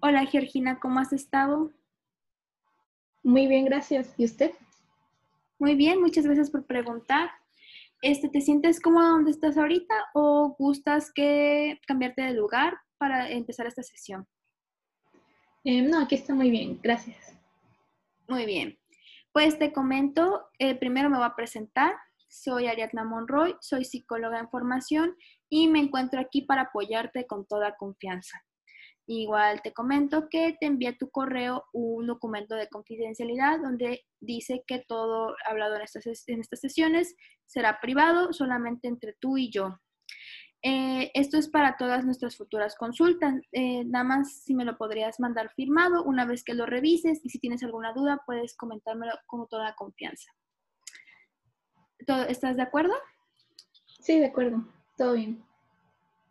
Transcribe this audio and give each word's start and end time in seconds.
Hola 0.00 0.26
Georgina, 0.26 0.78
¿cómo 0.78 1.00
has 1.00 1.12
estado? 1.12 1.72
Muy 3.24 3.48
bien, 3.48 3.64
gracias. 3.64 4.14
¿Y 4.16 4.24
usted? 4.24 4.52
Muy 5.58 5.74
bien, 5.74 6.00
muchas 6.00 6.24
gracias 6.24 6.50
por 6.50 6.64
preguntar. 6.64 7.30
Este, 8.00 8.28
¿Te 8.28 8.40
sientes 8.40 8.80
cómoda 8.80 9.08
donde 9.08 9.32
estás 9.32 9.58
ahorita 9.58 9.94
o 10.14 10.54
gustas 10.56 11.10
que 11.12 11.80
cambiarte 11.86 12.22
de 12.22 12.34
lugar 12.34 12.78
para 12.96 13.28
empezar 13.30 13.66
esta 13.66 13.82
sesión? 13.82 14.26
Eh, 15.64 15.82
no, 15.82 16.00
aquí 16.00 16.14
está 16.14 16.34
muy 16.34 16.50
bien, 16.50 16.78
gracias. 16.80 17.36
Muy 18.28 18.46
bien. 18.46 18.78
Pues 19.32 19.58
te 19.58 19.72
comento, 19.72 20.48
eh, 20.60 20.76
primero 20.76 21.10
me 21.10 21.18
voy 21.18 21.26
a 21.26 21.34
presentar. 21.34 21.94
Soy 22.28 22.66
Ariadna 22.66 23.04
Monroy, 23.04 23.56
soy 23.60 23.84
psicóloga 23.84 24.38
en 24.38 24.50
formación 24.50 25.16
y 25.48 25.68
me 25.68 25.80
encuentro 25.80 26.20
aquí 26.20 26.42
para 26.42 26.62
apoyarte 26.62 27.26
con 27.26 27.46
toda 27.46 27.76
confianza. 27.76 28.38
Igual 29.06 29.62
te 29.62 29.72
comento 29.72 30.28
que 30.28 30.54
te 30.60 30.66
envié 30.66 30.92
tu 30.92 31.10
correo 31.10 31.64
un 31.72 32.06
documento 32.06 32.54
de 32.54 32.68
confidencialidad 32.68 33.58
donde 33.58 34.04
dice 34.20 34.62
que 34.66 34.84
todo 34.86 35.34
hablado 35.46 35.76
en 35.76 35.82
estas, 35.82 36.28
en 36.28 36.40
estas 36.40 36.60
sesiones 36.60 37.16
será 37.46 37.80
privado 37.80 38.34
solamente 38.34 38.86
entre 38.86 39.14
tú 39.18 39.38
y 39.38 39.50
yo. 39.50 39.78
Eh, 40.62 41.10
esto 41.14 41.38
es 41.38 41.48
para 41.48 41.78
todas 41.78 42.04
nuestras 42.04 42.36
futuras 42.36 42.74
consultas. 42.74 43.34
Eh, 43.52 43.84
nada 43.86 44.04
más 44.04 44.42
si 44.42 44.54
me 44.54 44.66
lo 44.66 44.76
podrías 44.76 45.18
mandar 45.20 45.50
firmado 45.54 46.04
una 46.04 46.26
vez 46.26 46.44
que 46.44 46.52
lo 46.52 46.66
revises 46.66 47.20
y 47.24 47.30
si 47.30 47.38
tienes 47.38 47.62
alguna 47.62 47.94
duda 47.94 48.22
puedes 48.26 48.54
comentármelo 48.56 49.12
con 49.26 49.48
toda 49.48 49.74
confianza. 49.74 50.30
¿Estás 52.08 52.56
de 52.56 52.62
acuerdo? 52.62 52.94
Sí, 54.00 54.18
de 54.18 54.26
acuerdo. 54.26 54.64
Todo 54.96 55.12
bien. 55.12 55.44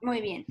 Muy 0.02 0.22
bien. 0.22 0.44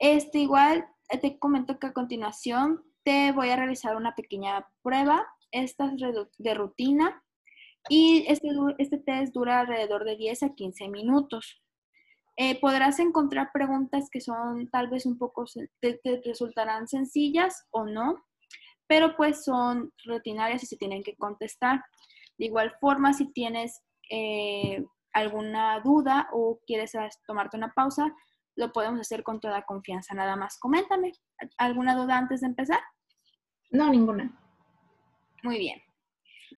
Este 0.00 0.38
igual 0.38 0.88
te 1.20 1.38
comento 1.38 1.78
que 1.78 1.86
a 1.86 1.92
continuación 1.92 2.82
te 3.04 3.30
voy 3.30 3.50
a 3.50 3.56
realizar 3.56 3.94
una 3.94 4.16
pequeña 4.16 4.66
prueba. 4.82 5.24
Esta 5.52 5.92
es 5.94 6.02
de 6.38 6.54
rutina 6.54 7.22
y 7.88 8.24
este, 8.26 8.48
este 8.78 8.98
test 8.98 9.32
dura 9.32 9.60
alrededor 9.60 10.04
de 10.04 10.16
10 10.16 10.42
a 10.42 10.54
15 10.54 10.88
minutos. 10.88 11.62
Eh, 12.36 12.58
podrás 12.60 12.98
encontrar 12.98 13.50
preguntas 13.52 14.10
que 14.10 14.20
son 14.20 14.68
tal 14.70 14.88
vez 14.88 15.06
un 15.06 15.16
poco, 15.16 15.44
te, 15.80 16.00
resultarán 16.24 16.88
sencillas 16.88 17.66
o 17.70 17.86
no, 17.86 18.24
pero 18.88 19.16
pues 19.16 19.44
son 19.44 19.92
rutinarias 20.04 20.64
y 20.64 20.66
se 20.66 20.76
tienen 20.76 21.04
que 21.04 21.14
contestar. 21.14 21.84
De 22.36 22.46
igual 22.46 22.74
forma, 22.80 23.12
si 23.12 23.32
tienes 23.32 23.85
eh, 24.10 24.84
alguna 25.12 25.80
duda 25.80 26.28
o 26.32 26.60
quieres 26.66 26.92
tomarte 27.26 27.56
una 27.56 27.72
pausa, 27.72 28.14
lo 28.56 28.72
podemos 28.72 29.00
hacer 29.00 29.22
con 29.22 29.40
toda 29.40 29.62
confianza. 29.62 30.14
Nada 30.14 30.36
más, 30.36 30.58
coméntame. 30.58 31.12
¿Alguna 31.58 31.94
duda 31.94 32.16
antes 32.18 32.40
de 32.40 32.48
empezar? 32.48 32.80
No, 33.70 33.90
ninguna. 33.90 34.32
Muy 35.42 35.58
bien. 35.58 35.85